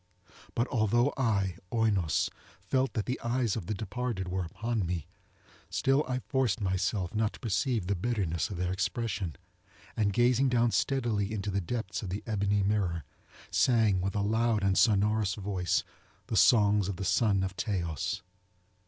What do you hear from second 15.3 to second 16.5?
voice the